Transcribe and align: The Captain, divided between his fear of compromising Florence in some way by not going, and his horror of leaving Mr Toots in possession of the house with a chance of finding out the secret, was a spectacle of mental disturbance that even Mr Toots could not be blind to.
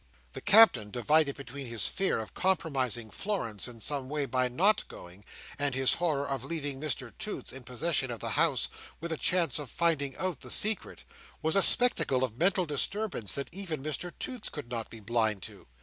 The 0.33 0.41
Captain, 0.41 0.89
divided 0.89 1.37
between 1.37 1.67
his 1.67 1.87
fear 1.87 2.17
of 2.17 2.33
compromising 2.33 3.11
Florence 3.11 3.67
in 3.67 3.79
some 3.81 4.09
way 4.09 4.25
by 4.25 4.47
not 4.47 4.87
going, 4.87 5.23
and 5.59 5.75
his 5.75 5.93
horror 5.93 6.27
of 6.27 6.43
leaving 6.43 6.81
Mr 6.81 7.13
Toots 7.19 7.53
in 7.53 7.61
possession 7.63 8.09
of 8.09 8.19
the 8.19 8.31
house 8.31 8.67
with 8.99 9.11
a 9.11 9.15
chance 9.17 9.59
of 9.59 9.69
finding 9.69 10.17
out 10.17 10.39
the 10.39 10.49
secret, 10.49 11.03
was 11.43 11.55
a 11.55 11.61
spectacle 11.61 12.23
of 12.23 12.35
mental 12.39 12.65
disturbance 12.65 13.35
that 13.35 13.53
even 13.53 13.83
Mr 13.83 14.11
Toots 14.17 14.49
could 14.49 14.71
not 14.71 14.89
be 14.89 14.99
blind 14.99 15.43
to. 15.43 15.67